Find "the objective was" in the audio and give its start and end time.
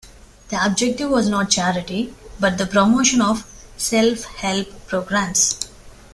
0.49-1.29